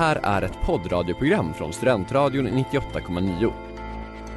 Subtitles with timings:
[0.00, 3.52] här är ett poddradioprogram från Studentradion 98,9.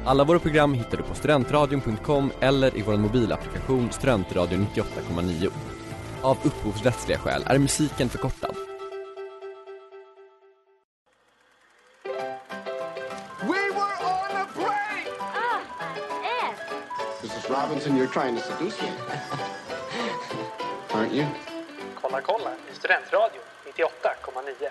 [0.04, 5.50] Alla våra program hittar du på studentradion.com eller i vår mobilapplikation Studentradion 98,9.
[6.22, 8.54] Av upphovsrättsliga skäl är musiken förkortad.
[13.40, 15.08] We were on a break!
[15.18, 15.60] Ah,
[16.42, 16.54] Ed!
[17.22, 17.50] Mrs.
[17.50, 18.88] Robinson, you're trying to seduce me.
[20.92, 21.26] Aren't you?
[22.00, 23.42] Kolla kolla i Studentradion
[23.76, 24.68] 98,9.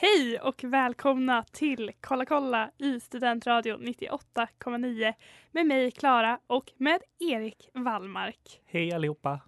[0.00, 5.14] Hej och välkomna till Kolla kolla i Studentradion 98,9
[5.52, 8.60] med mig Klara och med Erik Wallmark.
[8.66, 9.40] Hej allihopa!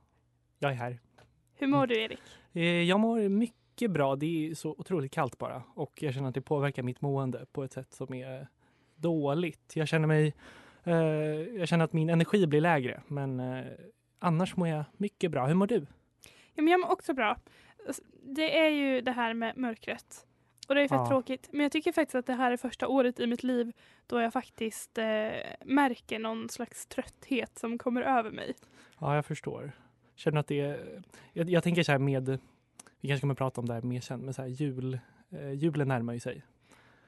[0.59, 0.99] Jag är här.
[1.55, 2.21] Hur mår du Erik?
[2.53, 4.17] Eh, Jag mår mycket bra.
[4.17, 7.65] Det är så otroligt kallt bara och jag känner att det påverkar mitt mående på
[7.65, 8.49] ett sätt som är
[8.97, 9.73] dåligt.
[9.75, 10.35] Jag känner mig...
[10.85, 10.95] Eh,
[11.59, 13.65] jag känner att min energi blir lägre, men eh,
[14.19, 15.47] annars mår jag mycket bra.
[15.47, 15.87] Hur mår du?
[16.55, 17.37] Ja, men jag mår också bra.
[18.23, 20.27] Det är ju det här med mörkret.
[20.71, 21.09] Och det är fett Ja.
[21.09, 21.49] tråkigt.
[21.53, 23.73] Men jag tycker faktiskt att det här är första året i mitt liv
[24.07, 25.05] då jag faktiskt eh,
[25.65, 28.55] märker någon slags trötthet som kommer över mig.
[28.99, 29.73] Ja, jag förstår.
[30.15, 31.03] Känner att det är...
[31.33, 32.39] Jag, jag tänker så här med...
[33.01, 34.99] Vi kanske kommer prata om det här mer sen, men så här jul...
[35.31, 36.43] Eh, julen närmar ju sig.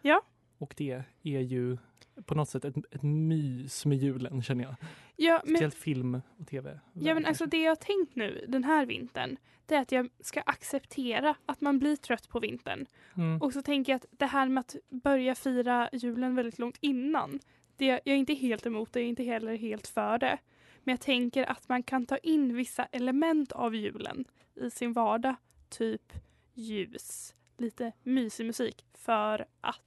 [0.02, 0.22] Ja.
[0.58, 1.78] Och det är ju
[2.24, 4.74] på något sätt ett, ett mys med julen, känner jag.
[5.16, 6.80] Ja, men Speciellt film och tv.
[6.92, 10.08] Ja men alltså det jag har tänkt nu den här vintern det är att jag
[10.20, 12.86] ska acceptera att man blir trött på vintern.
[13.16, 13.42] Mm.
[13.42, 17.40] Och så tänker jag att det här med att börja fira julen väldigt långt innan.
[17.76, 20.38] Det, jag är inte helt emot det, jag är inte heller helt för det.
[20.84, 24.24] Men jag tänker att man kan ta in vissa element av julen
[24.54, 25.34] i sin vardag.
[25.68, 26.12] Typ
[26.54, 29.80] ljus, lite mysig musik för att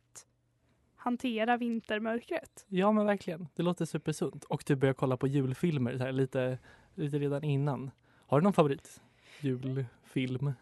[1.05, 2.65] hantera vintermörkret.
[2.67, 4.43] Ja men verkligen, det låter supersunt.
[4.43, 6.57] Och du börjar kolla på julfilmer här, lite,
[6.95, 7.91] lite redan innan.
[8.27, 9.01] Har du någon favorit
[9.39, 10.53] julfilm?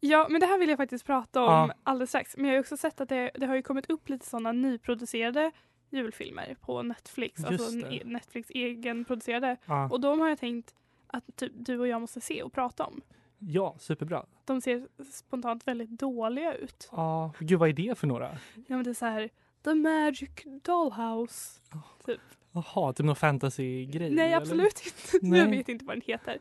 [0.00, 1.74] Ja, men det här vill jag faktiskt prata om Ja.
[1.82, 2.36] alldeles strax.
[2.36, 5.50] Men jag har också sett att det, det har ju kommit upp lite sådana nyproducerade
[5.90, 7.40] julfilmer på Netflix.
[7.40, 7.96] Just alltså det.
[7.96, 9.56] e- Netflix egenproducerade.
[9.66, 10.74] Ja, Och de har jag tänkt
[11.06, 13.00] att typ, du och jag måste se och prata om.
[13.38, 14.26] ja superbra.
[14.44, 16.88] De ser spontant väldigt dåliga ut.
[16.92, 18.30] Ja, gud vad är det för några?
[18.54, 19.30] Ja, men det är så här
[19.64, 21.60] The Magic Dollhouse.
[22.06, 22.20] Typ.
[22.52, 24.10] Jaha, typ någon fantasy-grej?
[24.10, 24.36] Nej, eller?
[24.36, 25.18] absolut inte.
[25.26, 25.40] Nej.
[25.40, 26.38] Jag vet inte vad den heter.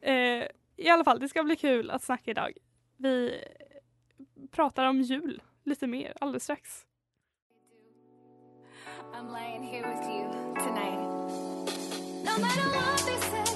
[0.00, 0.46] Eh,
[0.76, 2.52] I alla fall, det ska bli kul att snacka idag.
[2.96, 3.44] Vi
[4.50, 6.86] pratar om jul lite mer alldeles strax.
[9.14, 11.00] I'm laying here with you tonight.
[12.24, 13.54] No matter what they say,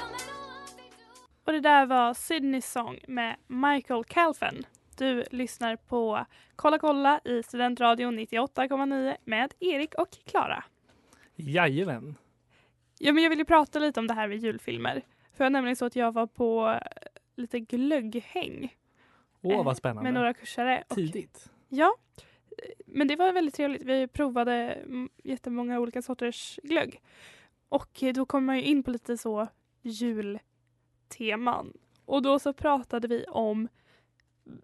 [0.00, 1.44] no matter what they do.
[1.44, 4.66] Och det där var Sydneys sång med Michael Calfen.
[4.98, 6.26] Du lyssnar på
[6.56, 10.64] Kolla kolla i Studentradion 98,9 med Erik och Klara.
[11.36, 12.14] Jajamän.
[12.98, 15.02] Ja, men jag vill ju prata lite om det här med julfilmer.
[15.32, 16.80] För var nämligen så att jag var på eh,
[17.36, 18.76] lite glögghäng
[19.42, 20.02] Åh eh, vad spännande.
[20.02, 20.84] med några kursare.
[20.88, 21.50] Och, Tidigt.
[21.68, 21.94] ja,
[22.50, 23.82] eh, men det var väldigt trevligt.
[23.82, 27.00] Vi provade mm, jättemånga olika sorters glögg.
[27.68, 29.48] Och eh, då kom man ju in på lite så
[29.82, 31.72] julteman.
[32.04, 33.68] Och då så pratade vi om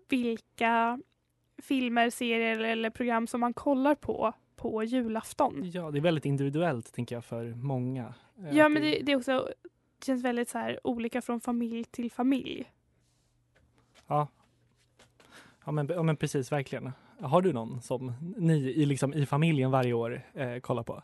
[0.08, 1.00] vilka
[1.62, 5.60] filmer, serier eller program som man kollar på på julafton.
[5.64, 8.14] Ja, det är väldigt individuellt tänker jag för många.
[8.38, 9.48] Eh, Ja, men det, det är också
[9.98, 12.72] det känns väldigt så här olika från familj till familj.
[14.06, 14.28] Ja.
[15.64, 16.92] Ja men, ja men precis, verkligen.
[17.20, 21.02] Har du någon som ni i, liksom, i familjen varje år eh, kollar på?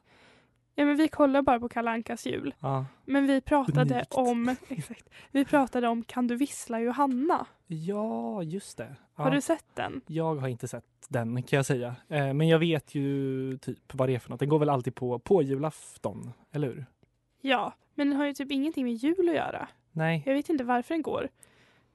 [0.81, 2.55] Ja, men vi kollar bara på Kalle Ankas jul.
[2.61, 2.87] Ja.
[3.05, 4.15] Men vi pratade Unikt.
[4.15, 7.47] om exakt, vi pratade om Kan du vissla Johanna?
[7.67, 8.97] Ja, just det.
[9.17, 9.23] Ja.
[9.23, 10.01] Har du sett den?
[10.07, 11.97] Jag har inte sett den kan jag säga.
[12.09, 14.41] Eh, men jag vet ju typ vad det är för något.
[14.41, 16.87] Den går väl alltid på, på julafton, eller hur?
[17.41, 19.69] Ja, men den har ju typ ingenting med jul att göra.
[19.93, 20.23] Nej.
[20.27, 21.29] Jag vet inte varför den går.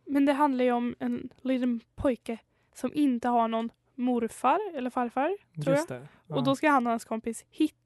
[0.05, 2.37] Men det handlar ju om en liten pojke
[2.73, 5.37] som inte har någon morfar eller farfar.
[5.63, 6.07] tror Just det.
[6.27, 6.35] Ja.
[6.35, 7.84] Och då ska han och hans kompis hitta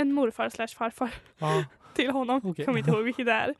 [0.00, 1.64] en morfar slash farfar ja.
[1.94, 2.40] till honom.
[2.44, 2.64] Okej.
[2.64, 3.54] Kommer inte ihåg vilket det är.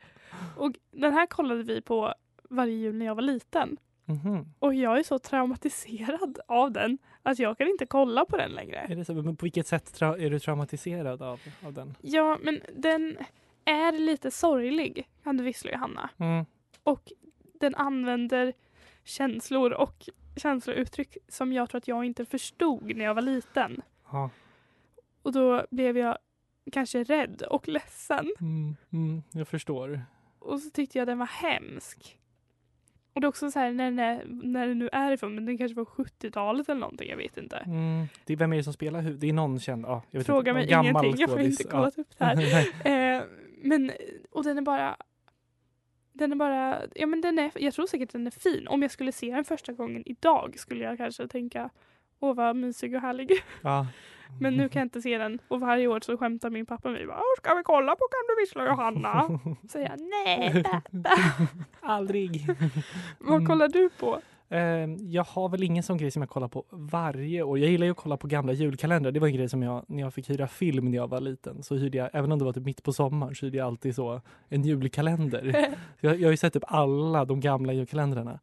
[0.57, 2.13] Och den här kollade vi på
[2.49, 3.77] varje jul när jag var liten.
[4.05, 4.53] Mhm.
[4.59, 8.77] Och jag är så traumatiserad av den att jag kan inte kolla på den längre.
[8.77, 11.95] Är det så, men på vilket sätt är du traumatiserad av, av den?
[12.01, 13.17] Ja, men den
[13.65, 16.09] är lite sorglig, kan du vissla Johanna.
[16.17, 16.45] Mm.
[16.83, 17.11] Och
[17.59, 18.53] den använder
[19.03, 23.81] känslor och känslouttryck som jag tror att jag inte förstod när jag var liten.
[24.11, 24.29] Ja.
[25.21, 26.17] Och då blev jag
[26.71, 28.31] kanske rädd och ledsen.
[28.39, 28.75] Mm.
[28.93, 29.23] Mm.
[29.31, 30.01] Jag förstår.
[30.39, 32.17] Och så tyckte jag den var hemsk.
[33.13, 35.45] Och det är också så här när den, är, när den nu är ifrån, men
[35.45, 37.57] den kanske var 70-talet eller någonting, jag vet inte.
[37.57, 38.07] Mm.
[38.25, 39.01] Det är, vem är det som spelar?
[39.01, 41.63] Det är någon känd, ja, jag vet Fråga inte, mig gammal ingenting, jag har inte
[41.63, 42.65] kollat upp det här.
[43.19, 43.23] Eh,
[43.61, 43.91] men,
[44.31, 44.97] och den är bara...
[46.13, 48.67] Den är bara, ja men den är, jag tror säkert den är fin.
[48.67, 51.69] Om jag skulle se den första gången idag skulle jag kanske tänka
[52.19, 53.31] Åh vad mysig och härlig.
[53.61, 53.87] Ja.
[54.39, 56.97] Men nu kan jag inte se den och varje år så skämtar min pappa med
[56.97, 57.07] mig.
[57.07, 59.39] bara, "Åh, Ska vi kolla på Kan du vissla Johanna?
[59.61, 61.09] Så säger jag nej pappa.
[61.81, 62.45] Aldrig.
[63.19, 63.45] Vad Mm.
[63.47, 64.19] kollar du på?
[64.51, 64.59] Eh,
[64.99, 67.59] jag har väl ingen sån grej som jag kollar på varje år.
[67.59, 69.11] Jag gillar ju att kolla på gamla julkalendrar.
[69.11, 71.63] Det var en grej som jag, när jag fick hyra film när jag var liten,
[71.63, 73.95] så hyrde jag, även om det var typ mitt på sommaren, så hyrde jag alltid
[73.95, 75.67] så en julkalender.
[75.99, 78.39] jag, jag har ju sett upp alla de gamla julkalendrarna.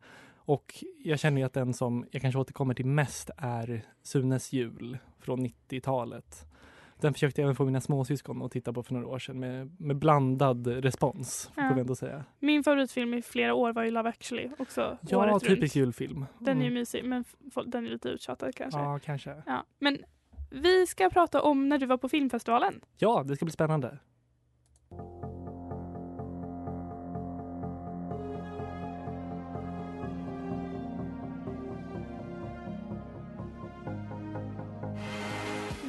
[0.46, 4.98] Och jag känner ju att den som jag kanske återkommer till mest är Sunes jul
[5.20, 6.44] från 90-talet.
[7.00, 9.80] Den försökte jag även få mina småsyskon att titta på för några år sedan med,
[9.80, 11.68] med blandad respons, Ja.
[11.72, 12.24] får ändå säga.
[12.38, 14.50] Min favoritfilm i flera år var ju Love actually.
[14.58, 15.76] Också Ja, typisk runt.
[15.76, 16.26] julfilm.
[16.38, 16.74] Den är ju Mm.
[16.74, 17.24] mysig men
[17.66, 18.80] den är lite uttjatad kanske.
[18.80, 19.42] Ja, kanske.
[19.46, 19.98] Ja, men
[20.50, 22.80] vi ska prata om när du var på filmfestivalen.
[22.98, 23.98] Ja, det ska bli spännande.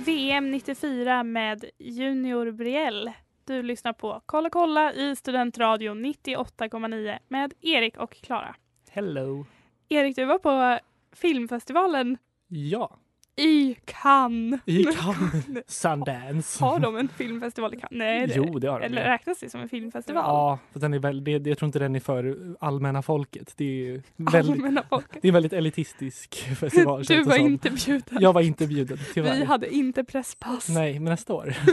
[0.08, 3.12] VM 94 med Junior Briell.
[3.46, 8.56] Du lyssnar på Kolla kolla i Studentradion 98,9 med Erik och Klara.
[8.90, 9.46] Hello!
[9.90, 10.80] Erik, du var på
[11.16, 12.18] filmfestivalen
[12.48, 12.98] Ja,
[13.40, 14.60] i Cannes.
[14.66, 15.64] i Cannes.
[15.82, 16.64] Sundance.
[16.64, 17.92] Har de en filmfestival i Cannes?
[17.92, 18.86] Nej, det, Jo, det har de.
[18.86, 20.24] eller räknas det som en filmfestival?
[20.26, 23.54] Ja, för den är väl, det, jag tror inte den är för allmänna folket.
[23.58, 25.20] Det är väldigt, Allmänna folket.
[25.22, 27.04] det är en väldigt elitistisk festival.
[27.04, 28.18] Du var inte bjuden.
[28.22, 29.36] Jag var inte bjuden, tyvärr.
[29.36, 30.70] Vi hade inte presspass.
[30.70, 31.54] Nej, men nästa år.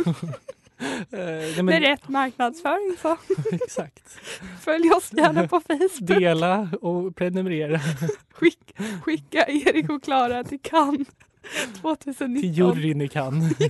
[0.78, 3.16] Eh, nej, men, Med rätt marknadsföring så
[3.52, 4.08] Exakt.
[4.60, 5.90] följ oss gärna på Facebook.
[6.00, 7.80] Dela och prenumerera
[8.32, 11.08] Skick, skicka Erik och Klara till Cannes
[11.82, 12.40] 2019.
[12.40, 13.52] till juryn i Cannes.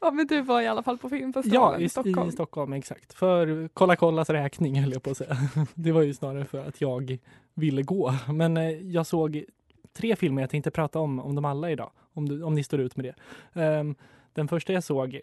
[0.00, 2.28] Ja men du var i alla fall på Ja, filmfestivalen i i Stockholm.
[2.28, 3.12] i Stockholm, exakt.
[3.14, 5.36] För Kolla kollas räkning höll jag på att säga.
[5.74, 7.18] Det var ju snarare för att jag
[7.54, 8.14] ville gå.
[8.28, 9.44] Men eh, jag såg
[9.92, 11.90] tre filmer, jag tänkte prata om, om dem alla idag.
[12.12, 13.14] Om, du, om ni står ut med det.
[13.62, 13.94] Ehm,
[14.32, 15.14] den första jag såg,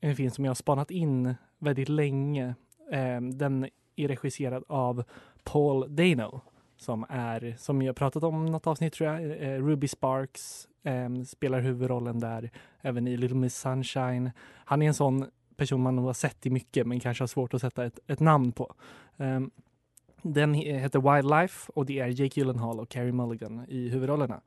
[0.00, 2.54] är en film som jag har spanat in väldigt länge.
[2.92, 5.04] Ehm, den är regisserad av
[5.44, 6.40] Paul Dano.
[6.84, 11.24] Som är, som jag pratat om i något avsnitt tror jag, eh, Ruby Sparks ehm,
[11.24, 12.50] spelar huvudrollen där.
[12.80, 14.30] Även i Little Miss Sunshine.
[14.64, 15.26] Han är en sån
[15.56, 18.20] person man nog har sett i mycket men kanske har svårt att sätta ett, ett
[18.20, 18.74] namn på.
[19.16, 19.50] Ehm,
[20.22, 24.40] den he- heter Wildlife och det är Jake Gyllenhaal och Carey Mulligan i huvudrollerna.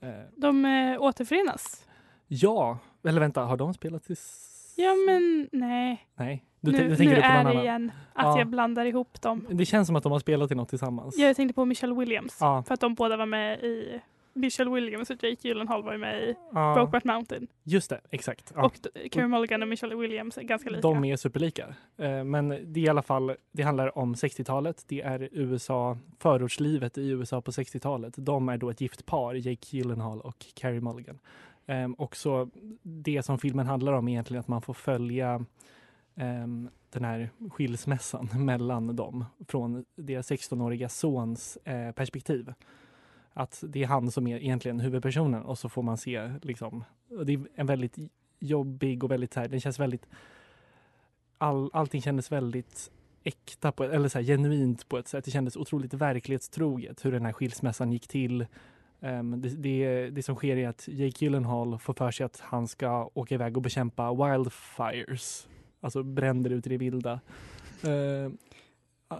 [0.00, 1.86] Eh, De eh, återförenas.
[2.26, 4.50] ja, eller vänta, har de spelat tills...
[4.76, 6.06] Ja men nej.
[6.14, 7.62] Nej, du, nu du tänker nu du på är det annan?
[7.62, 8.38] igen att Ja.
[8.38, 9.46] jag blandar ihop dem.
[9.50, 11.18] Det känns som att de har spelat i något tillsammans.
[11.18, 12.36] Jag tänkte på Michelle Williams.
[12.40, 12.62] Ja.
[12.66, 14.00] För att de båda var med i
[14.36, 17.46] Michelle Williams och Jake Gyllenhaal var ju med i Ja, Brokeback Mountain.
[17.64, 18.52] just det, exakt.
[18.54, 18.64] Ja.
[18.66, 18.72] Och
[19.10, 20.80] Carey Mulligan och Michelle Williams är ganska lika.
[20.80, 21.66] De är superlika.
[21.98, 24.84] Eh, Men det är i alla fall, det handlar om 60-talet.
[24.88, 28.14] Det är USA, förortslivet i USA på 60-talet.
[28.16, 31.18] De är då ett gift par, Jake Gyllenhaal och Carey Mulligan.
[31.66, 32.48] Ehm, Och så
[32.82, 35.44] det som filmen handlar om är egentligen att man får följa
[36.16, 42.52] Ehm, den här skilsmässan mellan dem från deras 16-åriga sons eh, perspektiv.
[43.32, 46.84] Att det är han som är egentligen huvudpersonen och så får man se liksom,
[47.26, 47.96] det är en väldigt
[48.38, 50.06] jobbig och väldigt så här, den känns väldigt
[51.38, 52.90] all, allting kändes väldigt
[53.24, 55.24] äkta, på, eller så här, genuint på ett sätt.
[55.24, 58.46] Det kändes otroligt verklighetstroget hur den här skilsmässan gick till.
[59.00, 62.68] Um, det, det, det som sker är att Jake Gyllenhaal får för sig att han
[62.68, 65.48] ska åka iväg och bekämpa wildfires,
[65.84, 67.20] alltså bränder ute i det vilda.
[67.82, 68.30] Eh,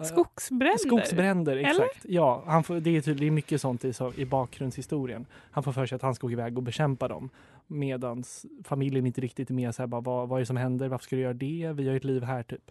[0.03, 0.79] Skogsbränder.
[0.79, 1.69] Skogsbränder, Eller?
[1.69, 2.05] exakt.
[2.09, 5.27] Ja, han får, det, är är mycket sånt i, så, i bakgrundshistorien.
[5.51, 7.31] Han får för sig att han ska åka iväg och bekämpa dem.
[7.67, 8.25] Medan
[8.65, 9.75] familjen inte riktigt är med.
[9.75, 10.89] Så här, bara, vad, vad är det som händer?
[10.89, 11.73] Varför ska du göra det?
[11.75, 12.71] Vi har ju ett liv här, typ.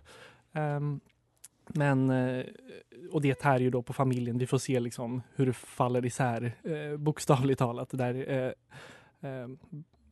[0.53, 0.99] Ehm,
[1.67, 2.45] men, eh,
[3.11, 4.37] och det tär ju då på familjen.
[4.37, 8.51] Vi får se liksom hur det faller isär, eh, bokstavligt talat, där eh,
[9.29, 9.47] eh,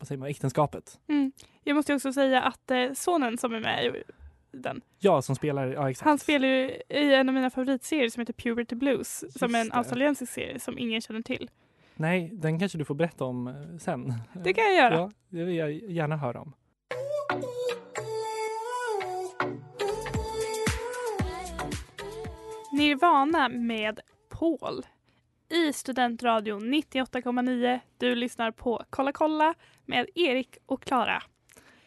[0.01, 0.99] vad säger man, äktenskapet.
[1.07, 1.31] Mm.
[1.63, 4.03] Jag måste också säga att eh, sonen som är med i
[4.51, 6.05] den, Ja, som spelar, ja exakt.
[6.05, 9.65] han spelar ju i en av mina favoritserier som heter Puberty Blues, som är en
[9.65, 9.77] Just det.
[9.77, 11.49] australiensisk serie som ingen känner till.
[11.95, 14.13] Nej, den kanske du får berätta om eh, sen.
[14.43, 14.95] Det kan jag göra.
[14.95, 16.53] Ja, det vill jag gärna höra om.
[22.71, 24.85] Nirvana med Paul
[25.51, 27.79] i Studentradion 98,9.
[27.97, 29.53] Du lyssnar på Kolla kolla
[29.85, 31.23] med Erik och Klara.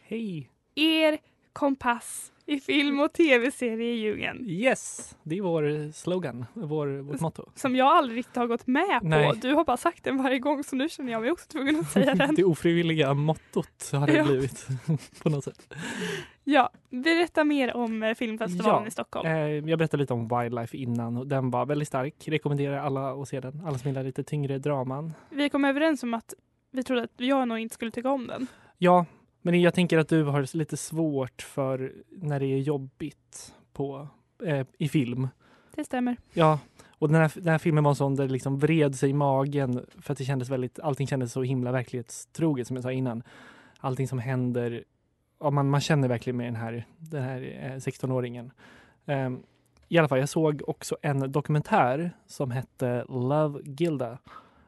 [0.02, 0.50] Hej!
[0.75, 1.18] Er
[1.52, 4.44] kompass i film och tv-seriedjungeln.
[4.48, 7.44] Yes, det är vår slogan, vår, vårt motto.
[7.54, 9.06] Som jag aldrig riktigt har gått med på.
[9.08, 9.32] Nej.
[9.42, 11.90] Du har bara sagt den varje gång så nu känner jag mig också tvungen att
[11.90, 12.34] säga den.
[12.34, 14.24] Det ofrivilliga mottot har det Ja.
[14.24, 14.66] blivit
[15.22, 15.74] på något sätt.
[16.44, 19.28] Ja, berätta mer om eh, filmfestivalen Ja, i Stockholm.
[19.28, 19.34] Eh,
[19.70, 22.14] jag berättade lite om Wildlife innan och den var väldigt stark.
[22.28, 23.62] Rekommenderar alla att se den.
[23.66, 25.12] Alla som gillar lite tyngre draman.
[25.30, 26.34] Vi kom överens om att
[26.70, 28.46] vi trodde att jag nog inte skulle tycka om den.
[28.78, 29.06] Ja,
[29.46, 34.08] men jag tänker att du har lite svårt för när det är jobbigt på,
[34.44, 35.28] eh, i film.
[35.74, 36.16] Det stämmer.
[36.32, 36.58] Ja,
[36.88, 39.12] och den här, den här filmen var en sån där det liksom vred sig i
[39.12, 43.22] magen för att det kändes väldigt, allting kändes så himla verklighetstroget som jag sa innan.
[43.80, 44.84] Allting som händer,
[45.40, 48.50] ja, man, man känner verkligen med den här, den här eh, 16-åringen.
[49.06, 49.42] Ehm,
[49.88, 54.18] I alla fall, jag såg också en dokumentär som hette Love Gilda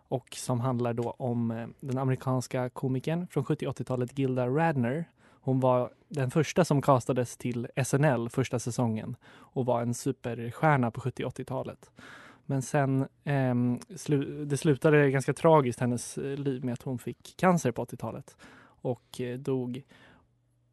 [0.08, 5.04] och som handlar då om eh, den amerikanska komikern från 70-80-talet Gilda Radner.
[5.40, 11.00] Hon var den första som castades till SNL första säsongen och var en superstjärna på
[11.00, 11.90] 70-80-talet.
[12.46, 13.54] Men sen, eh,
[13.88, 18.36] slu- det slutade ganska tragiskt hennes eh, liv med att hon fick cancer på 80-talet
[18.62, 19.82] och eh, dog.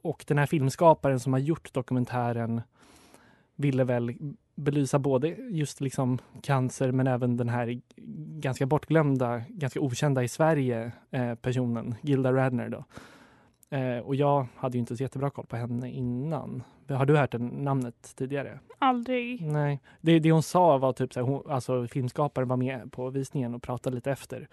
[0.02, 2.62] Och den här filmskaparen som har gjort dokumentären
[3.56, 4.16] ville väl
[4.56, 7.82] belysa både just liksom cancer men även den här
[8.40, 12.84] ganska bortglömda, ganska okända i Sverige eh, personen, Gilda Radner då.
[13.78, 16.64] Eh, och jag hade ju inte så jättebra koll på henne innan.
[16.90, 18.60] Har du hört den, namnet tidigare?
[18.80, 19.42] Aldrig.
[19.42, 19.80] Nej.
[20.02, 23.64] Det, det hon sa var typ så här, alltså filmskaparen var med på visningen och
[23.64, 24.48] pratade lite efter.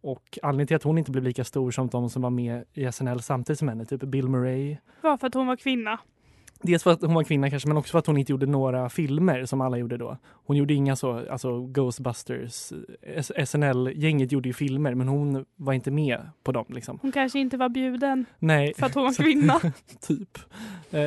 [0.00, 2.92] Och anledningen till att hon inte blev lika stor som de som var med i
[2.92, 4.76] SNL samtidigt som henne, typ Bill Murray.
[5.00, 5.98] Var för att hon var kvinna.
[6.66, 8.88] Dels för att hon var kvinna kanske, men också för att hon inte gjorde några
[8.88, 10.18] filmer som alla gjorde då.
[10.46, 12.72] Hon gjorde inga så, alltså Ghostbusters,
[13.44, 16.98] SNL-gänget gjorde ju filmer, men hon var inte med på dem liksom.
[17.02, 18.74] Hon kanske inte var bjuden Nej.
[18.78, 19.60] för att hon var kvinna.
[20.00, 20.38] typ.
[20.90, 21.00] Eh,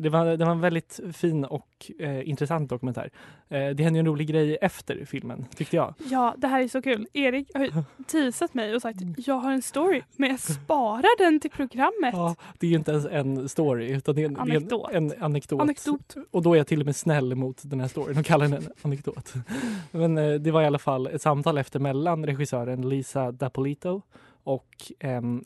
[0.00, 1.68] det, var, det var en väldigt fin och
[1.98, 3.10] eh, intressant dokumentär.
[3.48, 5.94] Eh, det hände ju en rolig grej efter filmen, tyckte jag.
[6.10, 7.06] Ja, det här är så kul.
[7.12, 11.50] Erik har teasat mig och sagt jag har en story men jag sparar den till
[11.50, 12.14] programmet.
[12.14, 14.90] Ja, det är ju inte ens en story, utan det är en Anekdot.
[14.92, 15.60] En, en anekdot.
[15.60, 16.14] Anekdot.
[16.30, 18.54] Och då är jag till och med snäll mot den här storyn och kallar den
[18.54, 19.34] en anekdot.
[19.90, 24.02] Men eh, det var i alla fall ett samtal efter mellan regissören Lisa Dapolito
[24.44, 24.92] och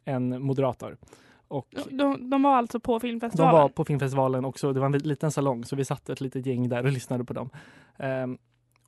[0.04, 0.96] en moderator.
[1.50, 3.54] Och De, de var alltså på De filmfestivalen.
[3.54, 4.72] var på filmfestivalen också.
[4.72, 7.32] Det var en liten salong så vi satt ett litet gäng där och lyssnade på
[7.32, 7.50] dem.
[7.98, 8.38] Ehm,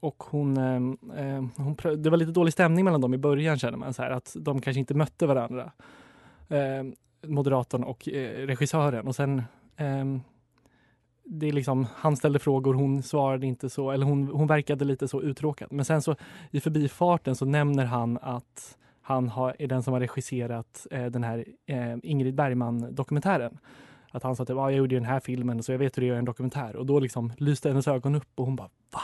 [0.00, 0.98] och hon, ehm,
[1.56, 4.36] hon, det var lite dålig stämning mellan dem i början känner man så här att
[4.40, 5.72] de kanske inte mötte varandra.
[6.48, 6.94] Ehm,
[7.26, 9.42] moderatorn och eh, regissören och sen
[11.24, 15.08] det är liksom, han ställde frågor, hon svarade inte så, eller hon, hon verkade lite
[15.08, 15.72] så uttråkad.
[15.72, 16.16] Men sen så
[16.50, 18.78] i förbifarten så nämner han att
[19.12, 23.58] han har, är den som har regisserat eh, den här eh, Ingrid Bergman-dokumentären.
[24.10, 26.08] Att han sa att ah, jag gjorde den här filmen så jag vet hur det
[26.08, 26.76] är en dokumentär.
[26.76, 29.00] Och då liksom lyste hennes ögon upp och hon bara va?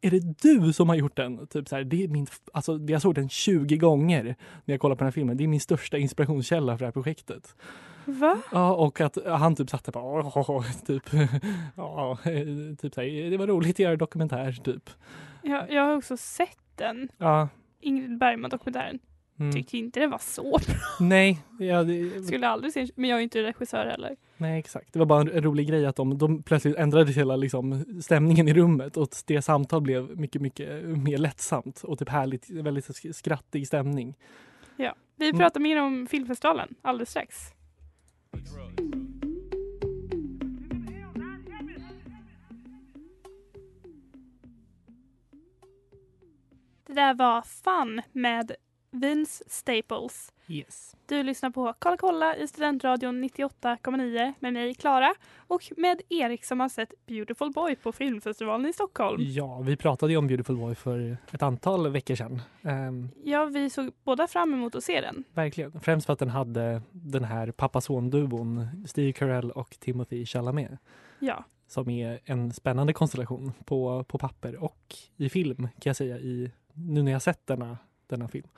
[0.00, 1.46] Är det du som har gjort den?
[1.46, 4.24] Typ så här, det är min, alltså, jag såg den 20 gånger
[4.64, 5.36] när jag kollade på den här filmen.
[5.36, 7.56] Det är min största inspirationskälla för det här projektet.
[8.04, 8.38] Va?
[8.52, 11.02] Ja, och att han typ satt där bara, "Åh, åh, åh", typ,
[11.76, 12.18] ja,
[12.78, 14.90] typ så här, det var roligt att göra dokumentär, typ.
[15.42, 17.08] Jag, jag har också sett den.
[17.18, 17.48] Ja.
[17.80, 18.98] Ingrid Bergman-dokumentären.
[19.40, 19.52] Mm.
[19.52, 20.60] Tyckte inte det var så bra.
[21.00, 24.16] Nej, ja, det, Skulle aldrig se Men jag är ju inte regissör heller.
[24.36, 24.92] nej, exakt.
[24.92, 28.48] Det var bara en, en rolig grej att de, de plötsligt ändrade hela liksom, stämningen
[28.48, 33.12] i rummet och det samtal blev mycket, mycket mer lättsamt och typ härligt, väldigt sk-
[33.12, 34.14] skrattig stämning.
[34.76, 34.94] Ja.
[35.16, 35.38] Vi Mm.
[35.38, 37.36] pratar mer om filmfestivalen alldeles strax.
[46.86, 48.52] Det där var Fun med
[48.90, 50.32] Vince Staples.
[50.46, 50.96] Yes.
[51.06, 56.60] Du lyssnar på Kolla kolla i Studentradion 98,9 med mig Klara och med Erik som
[56.60, 59.22] har sett Beautiful Boy på filmfestivalen i Stockholm.
[59.26, 62.42] Ja, vi pratade ju om Beautiful Boy för ett antal veckor sedan.
[62.62, 65.24] Ehm, Ja, vi såg båda fram emot att se den.
[65.34, 65.80] verkligen.
[65.80, 70.70] Främst för att den hade den här pappa-son-duon Steve Carell och Timothy Chalamet.
[71.18, 76.18] Ja, som är en spännande konstellation på, på papper och i film kan jag säga
[76.18, 78.48] i, nu när jag sett denna, denna film.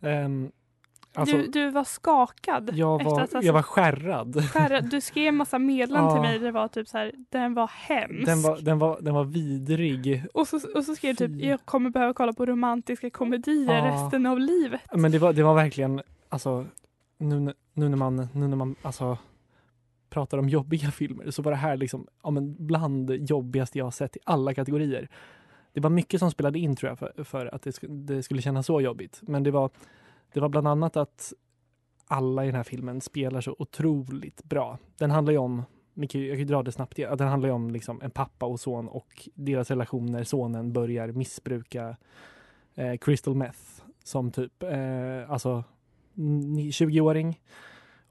[0.00, 0.50] Ehm,
[1.14, 2.70] alltså, du, du var skakad.
[2.74, 4.50] jag, efter var, att ha jag var skärrad.
[4.50, 4.90] skärrad.
[4.90, 8.26] Du skrev massa meddelanden till mig det var typ så här, den var hemsk.
[8.26, 10.24] Den var, den, var, den var vidrig.
[10.34, 13.84] och, så, och så skrev du typ, jag kommer behöva kolla på romantiska komedier Ja.
[13.92, 14.80] resten av livet.
[14.94, 16.66] Men det var, det var verkligen, alltså
[17.18, 19.18] nu, nu när man, nu när man alltså,
[20.10, 24.16] pratar om jobbiga filmer så var det här liksom, ja, men bland jobbigaste jag sett
[24.16, 25.08] i alla kategorier.
[25.76, 28.42] Det var mycket som spelade in tror jag för, för att det, sk- det skulle
[28.42, 29.18] kännas så jobbigt.
[29.22, 29.70] Men det var,
[30.32, 31.32] det var bland annat att
[32.06, 34.78] alla i den här filmen spelar så otroligt bra.
[34.98, 35.62] Den handlar ju om
[35.94, 36.96] jag kan ju dra det snabbt.
[36.96, 41.08] Den handlar ju om liksom en pappa och son och deras relation när sonen börjar
[41.08, 41.96] missbruka
[42.74, 45.64] eh, crystal meth som typ eh, alltså
[46.14, 47.40] 20-åring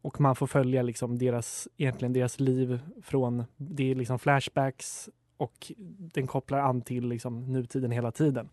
[0.02, 5.72] och man får följa liksom deras, egentligen deras liv från, det är liksom flashbacks och
[5.98, 8.50] den kopplar an till liksom nutiden hela tiden.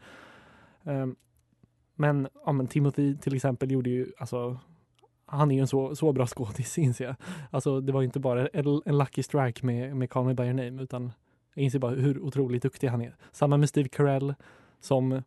[0.82, 1.16] Um,
[1.94, 4.58] men, ja, men Timothy till exempel gjorde ju, alltså
[5.26, 7.14] han är ju en så, så bra skådis inser jag.
[7.50, 10.42] Alltså det var ju inte bara en, en lucky strike med, med Call Me By
[10.42, 11.12] Your Name utan
[11.54, 13.16] jag inser bara hur otroligt duktig han är.
[13.32, 14.34] Samma med Steve Carell
[14.80, 15.22] som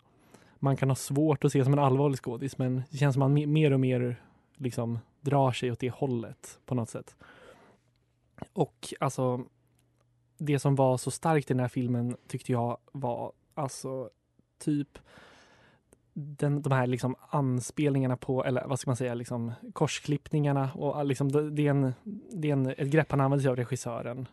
[0.60, 3.30] man kan ha svårt att se som en allvarlig skådis men det känns som att
[3.30, 4.22] han mer och mer
[4.56, 7.16] liksom drar sig åt det hållet på något sätt.
[8.54, 9.46] Och alltså
[10.46, 14.10] det som var så starkt i den här filmen tyckte jag var alltså
[14.60, 15.00] typ
[16.14, 21.32] den, de här liksom anspelningarna på, eller vad ska man säga, liksom korsklippningarna och liksom
[21.32, 21.94] det, det är, en,
[22.32, 24.28] det är en, ett grepp han använder sig av regissören.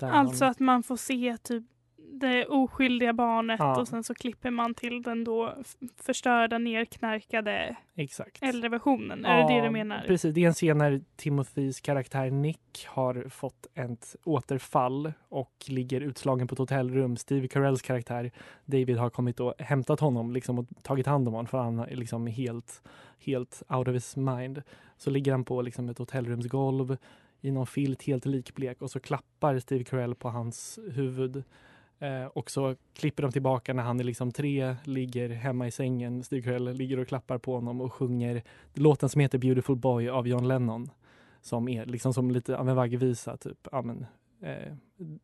[0.00, 1.64] Alltså han, att man får se typ
[2.12, 3.80] det oskyldiga barnet Ja.
[3.80, 5.54] och sen så klipper man till den då
[5.96, 8.42] förstörda, nerknarkade exakt.
[8.42, 9.24] äldre versionen.
[9.24, 10.04] Är det det du menar?
[10.06, 16.00] Precis, det är en scen när Timothys karaktär Nick har fått ett återfall och ligger
[16.00, 17.16] utslagen på ett hotellrum.
[17.16, 18.30] Steve Carells karaktär
[18.64, 21.96] David har kommit och hämtat honom liksom, och tagit hand om honom för han är
[21.96, 22.82] liksom helt,
[23.18, 24.62] helt out of his mind.
[24.96, 26.96] Så ligger han på liksom, ett hotellrumsgolv
[27.40, 31.44] i någon filt helt likblek och så klappar Steve Carell på hans huvud.
[32.02, 36.22] Eh, och så klipper de tillbaka när han är liksom tre, ligger hemma i sängen.
[36.24, 38.42] Steve Carell ligger och klappar på honom och sjunger
[38.74, 40.90] låten som heter Beautiful Boy av John Lennon.
[41.42, 43.36] Som är liksom som lite av en vaggvisa.
[43.36, 43.68] Typ.
[43.72, 44.06] Ja, men,
[44.42, 44.74] eh,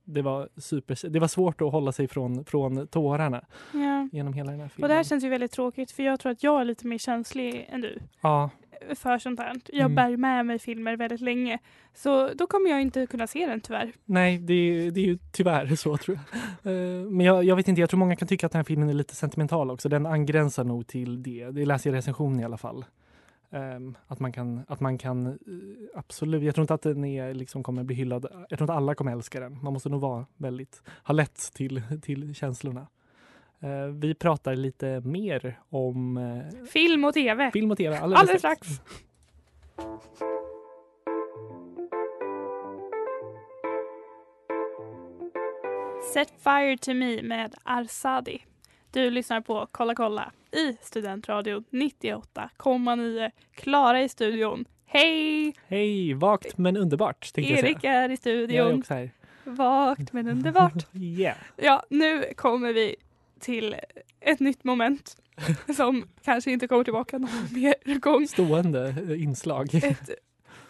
[0.04, 4.08] det, var super, det var svårt att hålla sig från, från tårarna Ja.
[4.12, 4.88] genom hela den här Och filmen.
[4.90, 7.66] det här känns ju väldigt tråkigt för jag tror att jag är lite mer känslig
[7.68, 8.50] än du ja,
[8.94, 9.56] för sånt här.
[9.66, 9.94] Jag Mm.
[9.94, 11.58] bär med mig filmer väldigt länge.
[11.94, 13.92] Så då kommer jag inte kunna se den tyvärr.
[14.04, 16.18] nej, det, är- det är ju tyvärr så tror
[16.62, 16.72] jag.
[16.72, 18.88] Eh, men jag, jag vet inte, jag tror många kan tycka att den här filmen
[18.88, 19.88] är lite sentimental också.
[19.88, 21.50] Den angränsar nog till det.
[21.50, 22.84] Det läser jag i recensionen i alla fall.
[23.50, 25.32] Ehm, att man kan, att man kan eh,
[25.94, 28.26] absolut, jag tror inte att den är, liksom kommer bli hyllad.
[28.48, 29.58] Jag tror inte alla kommer älska den.
[29.62, 32.86] Man måste nog vara väldigt, ha lätt till, till känslorna.
[33.60, 37.50] Eh, vi pratar lite mer om eh, Film och tv.
[37.50, 38.68] film och tv alldeles, Alldeles strax.
[46.12, 48.42] Set Fire to Me med Arsadi.
[48.92, 53.30] Du lyssnar på Kolla kolla i Studentradion 98,9.
[53.54, 54.64] Klara i studion.
[54.86, 55.54] Hej!
[55.66, 58.78] Hej, vagt men underbart Erik är i Jag är studion.
[58.78, 59.10] också här.
[59.44, 60.86] Vagt men underbart.
[60.94, 61.36] Yeah.
[61.56, 62.96] Ja, nu kommer vi
[63.46, 63.76] till
[64.20, 65.16] ett nytt moment
[65.76, 68.28] som kanske inte kommer tillbaka någon mer gång.
[68.28, 69.74] Stående eh, inslag.
[69.74, 70.10] Ett,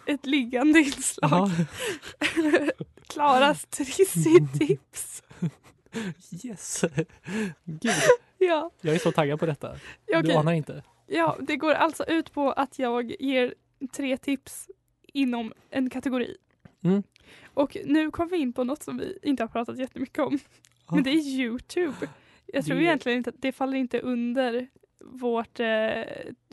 [0.06, 1.50] ett liggande inslag.
[3.08, 5.22] Klaras Trissi-tips.
[6.44, 6.84] Yes!
[7.64, 7.92] Gud,
[8.38, 9.76] Ja, jag är så taggad på detta.
[10.06, 10.82] ja, Du anar inte.
[11.06, 13.54] ja, det går alltså ut på att jag ger
[13.92, 14.70] tre tips
[15.12, 16.36] inom en kategori.
[16.84, 17.02] Mm.
[17.54, 20.38] Och nu kommer vi in på något som vi inte har pratat jättemycket om.
[20.90, 22.08] Men det är Youtube.
[22.46, 24.66] Jag tror Det- egentligen inte att det faller inte under
[25.04, 26.02] vårt eh,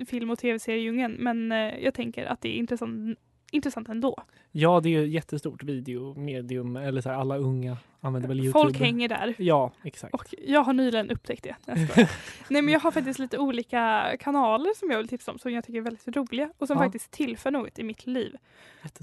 [0.08, 3.20] film och tv-seriedjungeln men eh, jag tänker att det är intressant,
[3.52, 4.24] intressant ändå.
[4.52, 6.76] Ja, det är ju ett jättestort videomedium.
[6.76, 8.60] Eller så här, alla unga använder väl Youtube.
[8.64, 9.34] Folk hänger där.
[9.38, 10.14] Ja, exakt.
[10.14, 11.56] Och jag har nyligen upptäckt det.
[12.50, 15.64] Nej men jag har faktiskt lite olika kanaler som jag vill tipsa om som jag
[15.64, 16.84] tycker är väldigt roliga och som Ja.
[16.84, 18.36] faktiskt tillför något i mitt liv.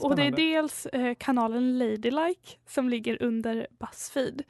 [0.01, 4.43] Och det är dels eh, kanalen Ladylike som ligger under Buzzfeed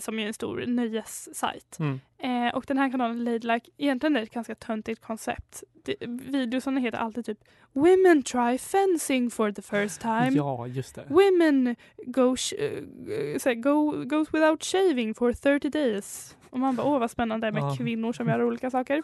[0.00, 1.78] som är en stor nöjessajt.
[1.78, 2.00] Mm.
[2.18, 5.62] Eh, och den här kanalen Ladylike, egentligen är det ett ganska töntigt koncept.
[5.84, 7.38] Det, videosarna heter alltid typ
[7.72, 10.30] Women try fencing for the first time.
[10.30, 11.04] Ja, just det.
[11.08, 16.36] Women go, eh, såhär, go, goes without shaving for 30 days.
[16.50, 17.76] Och man bara, åh vad spännande med Ja.
[17.78, 19.02] kvinnor som gör olika saker.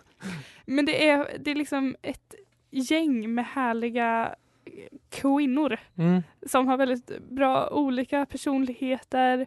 [0.67, 2.35] Men det är, det är liksom ett
[2.71, 4.73] gäng med härliga eh,
[5.11, 6.23] kvinnor Mm.
[6.47, 9.47] som har väldigt bra olika personligheter.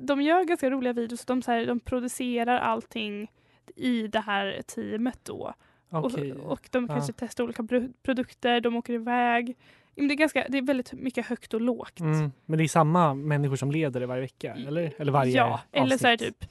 [0.00, 1.24] De gör ganska roliga videos.
[1.24, 3.30] De, så här, de producerar allting
[3.76, 5.54] i det här teamet då.
[5.90, 6.32] Okej.
[6.32, 6.94] Och, och de Ja.
[6.94, 9.56] kanske testar olika pro- produkter, de åker iväg.
[9.94, 12.00] Men det, är ganska, det är väldigt mycket högt och lågt.
[12.00, 12.32] Mm.
[12.46, 14.54] Men det är samma människor som leder det varje vecka?
[14.66, 16.40] Eller, eller varje Ja, eller så är det avsnitt?
[16.40, 16.50] typ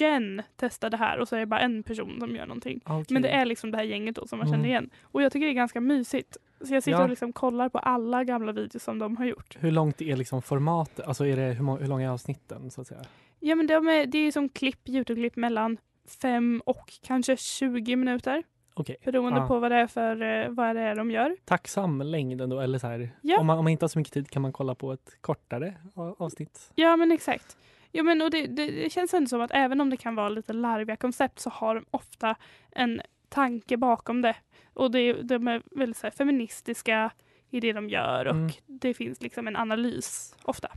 [0.00, 2.80] Jen testar det här och så är det bara en person som gör någonting.
[2.84, 3.06] Ah, okej.
[3.14, 4.56] Men det är liksom det här gänget då som man Mm.
[4.58, 4.90] känner igen.
[5.02, 6.36] Och jag tycker det är ganska mysigt.
[6.60, 7.02] Så jag sitter Ja.
[7.02, 9.56] och liksom kollar på alla gamla videos som de har gjort.
[9.60, 11.06] Hur långt är liksom formatet?
[11.06, 13.00] Alltså är det, hur, hur långa är avsnitten så att säga?
[13.40, 15.76] Ja men de är, det är som klipp, Youtube-klipp mellan
[16.22, 18.42] 5 och kanske 20 minuter.
[18.74, 18.96] Okej.
[19.04, 19.46] beroende Ja.
[19.46, 21.36] på vad det är för eh, vad det är de gör.
[21.44, 23.10] Tacksam längd ändå, eller så här.
[23.22, 23.40] Ja.
[23.40, 25.74] Om, man, om man inte har så mycket tid kan man kolla på ett kortare
[26.18, 26.72] avsnitt.
[26.74, 27.56] Ja men exakt.
[27.92, 30.28] Ja, men, och det, det, det känns ändå som att även om det kan vara
[30.28, 32.36] lite larviga koncept så har de ofta
[32.70, 34.36] en tanke bakom det.
[34.74, 37.10] Och det, de är väldigt så här, feministiska
[37.50, 38.50] i det de gör och Mm.
[38.66, 40.68] det finns liksom en analys ofta.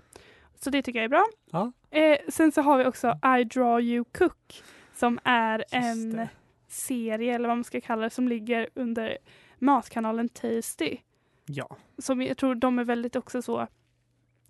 [0.56, 1.26] Så det tycker jag är bra.
[1.52, 1.72] Ja.
[1.98, 4.64] Eh, sen så har vi också I draw you cook
[4.96, 6.30] som är Just en det.
[6.68, 9.18] serie eller vad man ska kalla det som ligger under
[9.60, 10.98] matkanalen Tasty.
[11.46, 11.78] Ja.
[11.98, 13.68] Som jag tror de är väldigt också så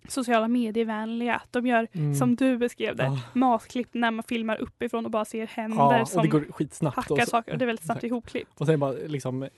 [0.08, 1.42] sociala medievänliga.
[1.50, 2.14] De gör Mm.
[2.14, 3.18] som du beskrev det, Ja.
[3.32, 6.96] matklipp när man filmar uppifrån och bara ser händer och som det går skitsnabbt.
[6.96, 8.60] hackar och så, saker och det är väldigt snabbt ihopklippt.
[8.60, 9.48] Och sen bara liksom eh,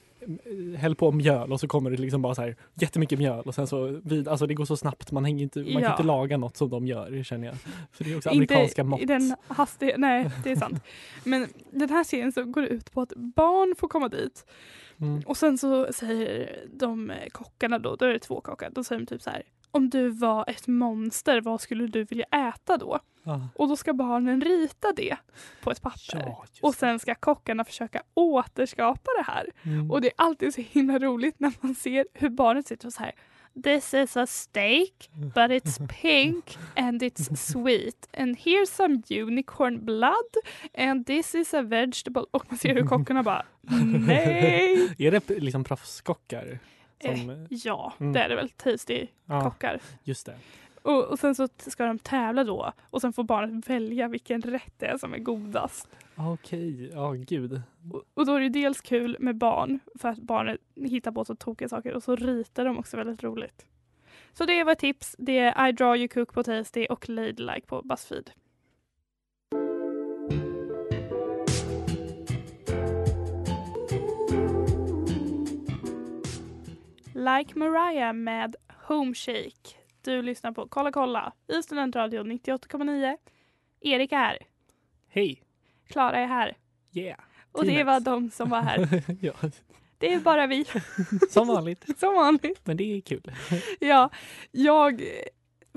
[0.78, 3.66] häll på mjöl och så kommer det liksom bara så här jättemycket mjöl och sen
[3.66, 5.90] så vid, alltså det går så snabbt man, hänger inte, man kan Ja.
[5.90, 7.56] inte laga något som de gör känner jag.
[7.92, 9.00] För det är också Inte amerikanska mått.
[9.00, 10.82] i den hastighet, nej det är sant.
[11.24, 14.46] Men den här serien så går ut på att barn får komma dit
[15.00, 15.22] Mm.
[15.26, 19.00] och sen så säger de eh, kockarna då, då är det två kockar, då säger
[19.00, 19.42] de typ så här
[19.74, 22.98] om du var ett monster, vad skulle du vilja äta då?
[23.22, 23.48] Ja.
[23.54, 25.16] Och då ska barnen rita det
[25.62, 26.22] på ett papper.
[26.26, 29.46] Ja, och sen ska kockarna försöka återskapa det här.
[29.62, 29.90] Mm.
[29.90, 33.02] Och det är alltid så himla roligt när man ser hur barnet sitter och så
[33.02, 33.12] här
[33.62, 40.34] This is a steak but it's pink and it's sweet and here's some unicorn blood
[40.78, 43.46] and this is a vegetable och man ser hur kockarna bara
[44.06, 44.94] nej.
[44.98, 46.58] Är det liksom proffskockar?
[47.04, 48.12] Eh, Som, ja, Mm.
[48.12, 48.48] det är det väl.
[48.50, 49.80] Tasty ja, kockar.
[50.04, 50.34] just det.
[50.82, 54.72] Och, och sen så ska de tävla då och sen får barnet välja vilken rätt
[54.78, 55.88] det är som är godast.
[56.16, 57.62] Okej, ja gud.
[57.92, 61.34] Och, och då är det dels kul med barn för att barnet hittar på så
[61.34, 63.66] tokiga saker och så ritar de också väldigt roligt.
[64.32, 65.16] Så det var tips.
[65.18, 68.30] Det är I draw you cook på Tasty och Ladylike på Buzzfeed.
[77.24, 78.56] Like Mariah med
[78.86, 79.76] Home Shake.
[80.02, 83.16] Du lyssnar på Kolla kolla i Studentradion 98,9.
[83.80, 84.38] Erik är här.
[85.08, 85.42] Hej!
[85.88, 86.56] Klara är här.
[86.92, 87.20] Yeah!
[87.52, 89.02] Och det var de som var här.
[89.20, 89.32] ja,
[89.98, 90.64] Det är bara vi,
[91.30, 91.98] som vanligt.
[91.98, 92.60] som vanligt.
[92.66, 93.32] Men det är kul.
[93.80, 94.10] Ja,
[94.50, 95.02] jag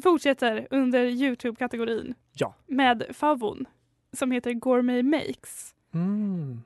[0.04, 2.54] fortsätter under Youtube-kategorin Ja.
[2.66, 3.66] med favon
[4.14, 5.76] som heter Gourmet Makes.
[5.94, 6.62] Mm.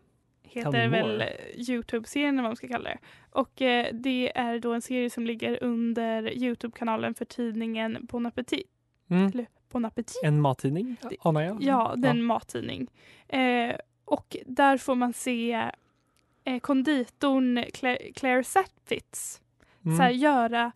[0.51, 1.23] Heter väl
[1.55, 2.97] Youtube-serien eller vad man ska kalla det.
[3.29, 8.67] Och eh, det är då en serie som ligger under Youtube-kanalen för tidningen Bon Appetit.
[9.09, 9.45] Mm.
[9.71, 10.21] Bon Appetit?
[10.23, 11.63] En mattidning, anar jag.
[11.63, 12.87] Ja, det är en mattidning.
[13.27, 15.71] Eh, och där får man se
[16.43, 19.41] eh, konditorn Claire, Claire Satfitz
[19.85, 19.97] Mm.
[19.97, 20.71] så här, göra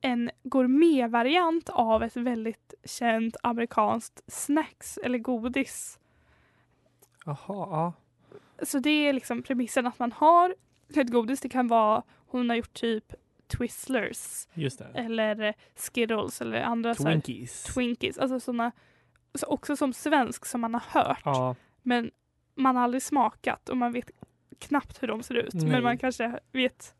[0.00, 5.98] en gourmetvariant av ett väldigt känt amerikanskt snacks eller godis.
[7.26, 7.92] Jaha, ja.
[8.62, 10.54] Så det är liksom premissen att man har
[10.96, 11.40] ett godis.
[11.40, 13.14] Det kan vara, hon har gjort typ
[13.46, 14.48] Twizzlers
[14.94, 17.62] eller Skittles eller andra så här, Twinkies.
[17.64, 18.18] Twinkies.
[18.18, 18.72] Alltså sådana,
[19.34, 21.20] så också som svensk som man har hört.
[21.24, 22.10] ja, Men
[22.54, 24.10] man har aldrig smakat och man vet
[24.58, 25.54] knappt hur de ser ut.
[25.54, 25.66] Nej.
[25.66, 26.94] Men man kanske vet,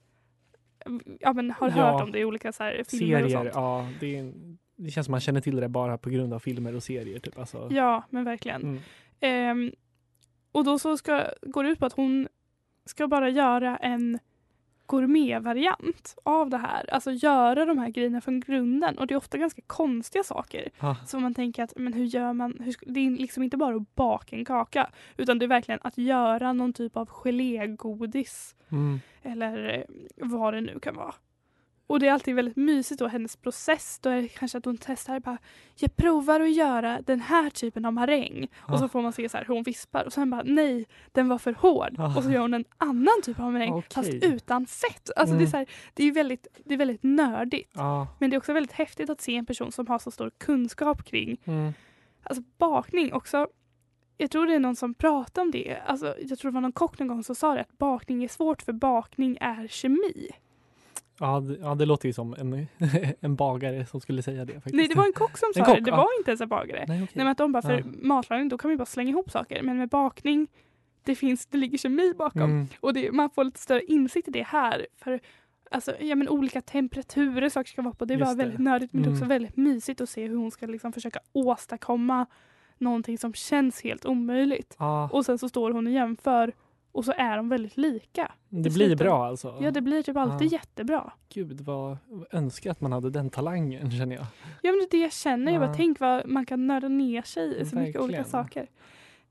[1.21, 1.75] ja men har Ja.
[1.75, 3.45] hört om det i olika så här, filmer och serier.
[3.45, 3.51] sånt.
[3.55, 6.75] Ja, det, en- det känns som man känner till det bara på grund av filmer
[6.75, 7.19] och serier.
[7.19, 7.39] Typ.
[7.39, 8.63] Alltså, Ja, men verkligen.
[8.63, 8.81] mm.
[9.21, 9.73] Ehm,
[10.53, 12.29] och då så ska, går det ut på att hon
[12.85, 14.19] ska bara göra en
[14.87, 16.95] gourmetvariant av det här.
[16.95, 18.99] Alltså göra de här grejerna från grunden.
[18.99, 20.69] Och det är ofta ganska konstiga saker.
[20.81, 22.57] ah, Så man tänker att men hur gör man?
[22.61, 24.91] Hur, det är liksom inte bara att baka en kaka.
[25.17, 28.55] Utan det är verkligen att göra någon typ av gelégodis.
[28.69, 29.01] mm.
[29.23, 29.85] Eller eh,
[30.17, 31.15] vad det nu kan vara.
[31.93, 33.99] Och det är alltid väldigt mysigt då, hennes process.
[34.03, 35.39] Då är det kanske att hon testar bara,
[35.77, 38.49] jag provar att göra den här typen av maräng.
[38.59, 38.89] Och så Ah.
[38.89, 41.53] får man se så här hur hon vispar och sen bara nej, den var för
[41.53, 41.97] hård.
[41.99, 42.17] Ah.
[42.17, 44.21] Och så gör hon en annan typ av maräng fast Okej.
[44.35, 45.11] utan fett.
[45.17, 45.51] Alltså det, är Mm.
[45.51, 47.71] så här, det, är väldigt, det är väldigt nördigt.
[47.75, 50.31] Ja, Men det är också väldigt häftigt att se en person som har så stor
[50.39, 51.73] kunskap kring mm.
[52.23, 53.47] alltså bakning också.
[54.17, 55.77] Jag tror det är någon som pratar om det.
[55.87, 58.29] Alltså, jag tror det var någon kock någon gång som sa det att bakning är
[58.29, 60.31] svårt för bakning är kemi.
[61.19, 62.67] Ja, det, ja, det låter ju som en,
[63.21, 64.53] en bagare som skulle säga det.
[64.55, 64.75] Faktiskt.
[64.77, 65.81] Nej, det var en kock som sa kock, det.
[65.85, 65.97] Det ja.
[65.97, 66.85] var inte ens en bagare.
[66.89, 67.13] Nej, okej.
[67.15, 67.85] Nej, men att de bara, för Ja.
[68.03, 69.63] matlagning då kan man ju bara slänga ihop saker.
[69.63, 70.49] Men med bakning,
[71.05, 72.43] det finns, det ligger kemi bakom.
[72.43, 72.67] Mm.
[72.81, 74.87] Och det, man får lite större insikt i det här.
[74.97, 75.21] För
[75.71, 78.05] alltså, ja, men olika temperaturer saker ska vara på.
[78.05, 78.39] Det Just var det.
[78.39, 79.29] väldigt nördigt men det är också Mm.
[79.29, 82.27] väldigt mysigt att se hur hon ska liksom försöka åstadkomma
[82.79, 84.77] någonting som känns helt omöjligt.
[84.79, 86.53] Ja, Och sen så står hon och jämför
[86.93, 88.33] och så är de väldigt lika.
[88.49, 89.59] det blir bra alltså.
[89.61, 90.59] Ja, det blir typ alltid Ja.
[90.59, 91.13] jättebra.
[91.29, 91.97] Gud, vad
[92.31, 94.27] önskar att man hade den talangen känner jag.
[94.63, 95.53] Ja, men det är det jag känner.
[95.53, 98.45] Jag bara, tänk vad man kan nörda ner sig i så mycket olika Verkligen.
[98.45, 98.67] saker.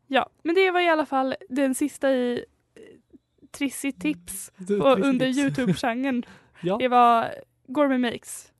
[0.08, 2.45] Ja, men det var i alla fall den sista i
[2.76, 2.82] eh,
[3.52, 6.24] trissigt tips Du- på, du- under Youtube-genren.
[6.63, 6.78] Ja.
[6.78, 7.32] Det var
[7.67, 8.52] Gourmet Makes.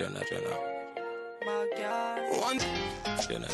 [0.00, 0.77] Jenna, Jenna.
[2.42, 2.64] Jenna,
[3.28, 3.46] Jenna.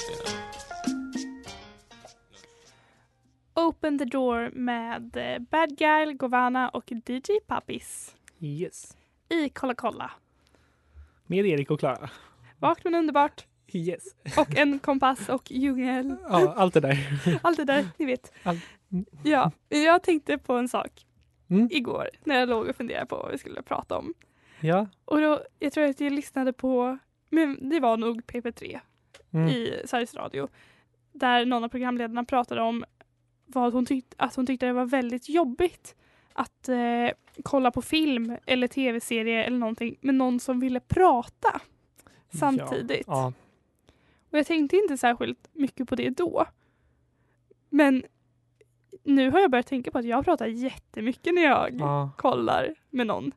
[3.54, 8.96] Open the door med eh, Bad Guy, Govana och DJ Pappis Yes.
[9.28, 10.10] i Kolla kolla.
[11.26, 12.10] Med Erik och Klara.
[12.58, 14.02] Vakt men underbart Yes.
[14.36, 16.16] och en kompass och djungel.
[16.28, 17.20] Ja, allt det där.
[17.42, 18.32] Allt det där, ni vet.
[18.44, 19.04] Mm.
[19.22, 21.06] Ja, jag tänkte på en sak
[21.50, 21.68] Mm.
[21.70, 24.14] igår när jag låg och funderade på vad vi skulle prata om.
[24.60, 24.86] Ja.
[25.04, 26.98] Och då, jag tror att jag lyssnade på,
[27.34, 28.80] men det var nog PP3
[29.34, 29.48] Mm.
[29.48, 30.48] i Sveriges Radio.
[31.12, 32.84] Där någon av programledarna pratade om
[33.46, 35.94] vad hon tyckte, att hon tyckte det var väldigt jobbigt
[36.32, 37.08] att eh,
[37.42, 41.60] kolla på film eller tv-serie eller någonting med någon som ville prata
[42.38, 43.06] samtidigt.
[43.06, 43.32] Ja.
[44.30, 46.46] Och jag tänkte inte särskilt mycket på det då.
[47.68, 48.02] Men
[49.04, 52.10] nu har jag börjat tänka på att jag pratar jättemycket när jag ja.
[52.16, 53.32] kollar med någon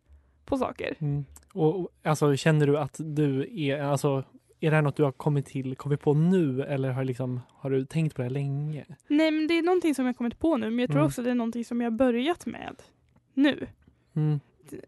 [0.47, 0.95] på saker.
[0.99, 1.25] Mm.
[1.53, 4.23] Och, alltså känner du att du är, alltså
[4.59, 7.69] är det här något du har kommit till, kommit på nu eller har, liksom, har
[7.69, 8.85] du tänkt på det här länge?
[9.07, 11.07] Nej men det är någonting som jag kommit på nu men jag tror Mm.
[11.07, 12.75] också det är någonting som jag börjat med
[13.33, 13.67] nu.
[14.15, 14.39] Mm.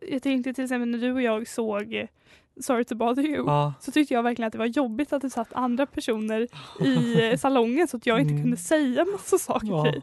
[0.10, 2.08] Jag tänkte till exempel när du och jag såg
[2.62, 3.74] Sorry to bother you Ja.
[3.80, 6.48] så tyckte jag verkligen att det var jobbigt att det satt andra personer
[6.86, 8.44] i eh, salongen så att jag inte Mm.
[8.44, 9.84] kunde säga massa saker Ja.
[9.84, 10.02] till dig.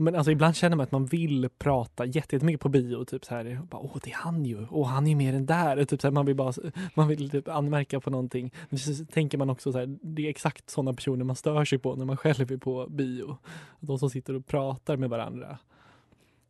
[0.00, 3.04] Ja, men alltså ibland känner man att man vill prata jätte- jättemycket på bio.
[3.04, 4.66] Typ så här, bara, Åh, det är han ju.
[4.70, 5.84] Åh, han är mer än där.
[5.84, 6.52] Typ så här, man vill, bara,
[6.94, 8.52] man vill typ anmärka på någonting.
[8.68, 11.78] Men så tänker man också så här, det är exakt sådana personer man stör sig
[11.78, 13.36] på när man själv är på bio.
[13.80, 15.58] De som sitter och pratar med varandra.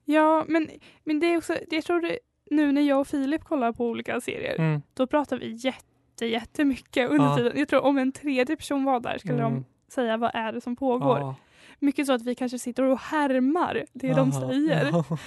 [0.05, 0.69] Ja men,
[1.05, 2.19] men det är också, jag tror det,
[2.51, 4.83] nu när jag och Filip kollar på olika serier Mm.
[4.95, 7.37] då pratar vi jätte, jättemycket under Ja.
[7.37, 7.53] tiden.
[7.57, 9.65] Jag tror om en tredje person var där skulle de Mm.
[9.89, 11.19] säga vad är det som pågår.
[11.19, 11.35] Ja.
[11.81, 14.41] Mycket så att vi kanske sitter och härmar det de Aha.
[14.51, 14.89] säger.
[14.93, 15.05] Ja.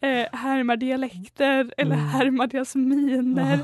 [0.00, 2.06] Eh, härmar dialekter eller Mm.
[2.08, 3.58] härmar deras miner.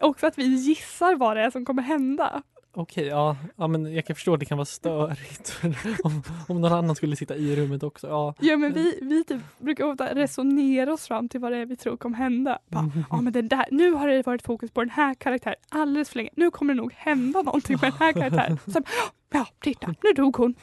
[0.00, 2.42] Också att vi gissar vad det är som kommer hända.
[2.74, 3.36] Okej, ja.
[3.56, 5.60] ja, men jag kan förstå att det kan vara störigt
[6.04, 8.06] om, om någon annan skulle sitta i rummet också.
[8.06, 8.34] Ja.
[8.40, 11.76] Ja men vi, vi typ brukar ofta resonera oss fram till vad det är vi
[11.76, 12.58] tror kommer hända.
[12.68, 16.08] Bara, Ja men det där, nu har det varit fokus på den här karaktären alldeles
[16.08, 16.30] för länge.
[16.36, 18.58] Nu kommer det nog hända någonting med den här karaktären.
[18.72, 18.84] Sen,
[19.32, 20.54] ja titta, nu dog hon.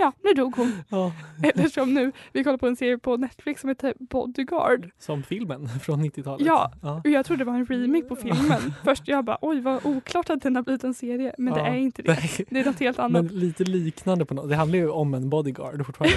[0.00, 0.72] Ja, nu dog hon.
[0.88, 1.12] Ja.
[1.54, 4.90] Eller som nu, vi kollar på en serie på Netflix som heter Bodyguard.
[4.98, 6.46] Som filmen från 90-talet.
[6.46, 7.00] Ja, ja.
[7.04, 8.74] och jag trodde det var en remake på filmen.
[8.84, 11.34] Först jag bara, oj vad oklart att den har blivit en serie.
[11.38, 11.66] Men det Ja.
[11.66, 12.12] är inte det.
[12.12, 12.46] Nej.
[12.50, 13.24] Det är något helt annat.
[13.24, 14.48] Men lite liknande på något.
[14.48, 16.16] Det handlar ju om en bodyguard fortfarande.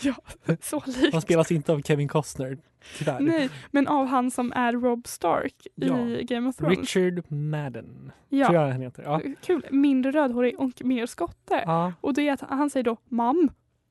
[0.00, 0.14] Ja,
[0.62, 1.12] så likt.
[1.12, 2.58] Han spelas inte av Kevin Costner,
[2.98, 3.20] tyvärr.
[3.20, 6.00] Nej, men av han som är Rob Stark Ja.
[6.00, 6.78] i Game of Thrones.
[6.78, 8.46] Richard Madden, ja.
[8.46, 9.02] tror jag han heter.
[9.02, 9.20] Ja.
[9.42, 11.62] Kul, mindre rödhårig och mer skotte.
[11.66, 11.92] Ja.
[12.00, 13.50] Och det är att han säger då mam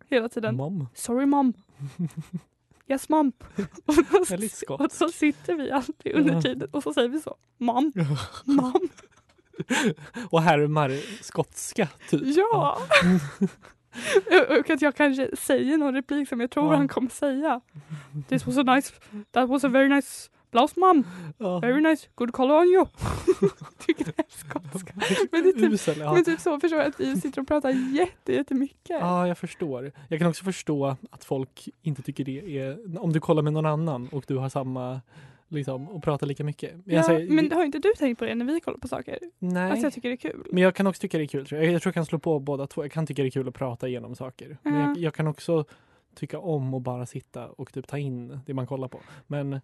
[0.09, 0.55] hela tiden.
[0.55, 0.87] Mom.
[0.93, 1.53] Sorry mom.
[2.87, 3.31] Yes mom.
[3.85, 7.35] och, Väldigt och så sitter vi alltid under tiden och så säger vi så.
[7.57, 7.91] Mam,
[8.45, 8.89] mam.
[10.29, 12.21] Och härmar skotska, typ.
[12.25, 12.77] Ja!
[14.59, 16.75] och att jag kanske säger någon replik som jag tror Ja.
[16.77, 17.61] han kommer säga.
[18.27, 18.93] This was a nice,
[19.31, 21.03] that was a very nice blouse mom.
[21.37, 21.59] Ja.
[21.59, 22.85] Very nice, good color on you.
[23.85, 24.93] Tycker det är skotska.
[25.31, 26.13] Men det är typ, Usel, ja.
[26.13, 28.97] men typ så förstår jag att vi sitter och pratar jätte, jättemycket.
[28.99, 29.91] Ja, jag förstår.
[30.07, 32.99] Jag kan också förstå att folk inte tycker det är...
[33.03, 35.01] Om du kollar med någon annan och du har samma...
[35.53, 36.73] Liksom, och pratar lika mycket.
[36.85, 39.19] Men Ja, säger- men har inte du tänkt på det när vi kollar på saker?
[39.39, 39.71] Nej.
[39.71, 40.47] Att jag tycker det är kul?
[40.51, 41.45] Men jag kan också tycka det är kul.
[41.45, 41.71] Tror jag.
[41.73, 42.83] jag tror jag kan slå på båda två.
[42.83, 44.57] Jag kan tycka det är kul att prata igenom saker.
[44.63, 44.87] Men Ja.
[44.87, 45.65] jag, jag kan också
[46.15, 48.99] tycka om att bara sitta och typ ta in det man kollar på.
[49.27, 49.59] Men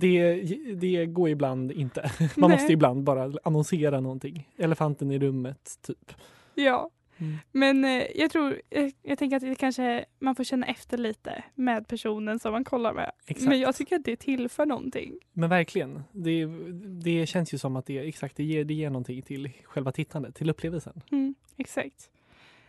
[0.00, 0.34] det,
[0.74, 2.00] det går ibland inte.
[2.36, 2.58] Man Nej.
[2.58, 4.48] måste ibland bara annonsera någonting.
[4.56, 6.12] Elefanten i rummet, typ.
[6.54, 6.90] Ja.
[7.22, 7.36] Mm.
[7.52, 11.44] Men eh, jag tror, jag, jag tänker att det kanske man får känna efter lite
[11.54, 13.12] med personen som man kollar med.
[13.26, 13.48] Exakt.
[13.48, 15.12] Men jag tycker att det tillför någonting.
[15.32, 16.02] Men verkligen.
[16.12, 16.46] Det,
[17.02, 20.34] det känns ju som att det, exakt, det, ger, det ger någonting till själva tittandet,
[20.34, 21.02] till upplevelsen.
[21.10, 22.10] Mm, exakt.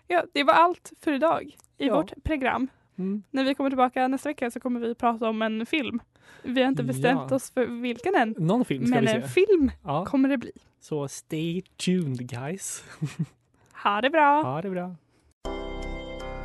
[0.07, 1.43] Ja, det var allt för idag
[1.77, 1.95] i Ja.
[1.95, 2.67] vårt program.
[2.97, 3.23] Mm.
[3.31, 5.99] När vi kommer tillbaka nästa vecka så kommer vi prata om en film.
[6.43, 7.35] Vi har inte bestämt Ja.
[7.35, 8.35] oss för vilken än.
[8.37, 9.27] Någon film ska Men vi en se.
[9.27, 10.05] film Ja.
[10.05, 10.51] kommer det bli.
[10.79, 12.83] Så stay tuned guys.
[13.83, 14.41] Ha det bra!
[14.43, 14.95] Ha det bra.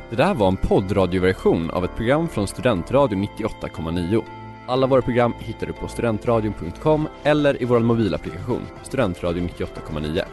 [0.09, 4.23] Det där var en poddradioversion av ett program från Studentradion 98,9.
[4.67, 10.23] Alla våra program hittar du på studentradion.com eller i vår mobilapplikation Studentradion 98,9.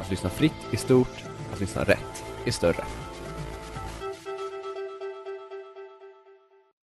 [0.00, 2.84] Att lyssna fritt är stort, att lyssna rätt är större.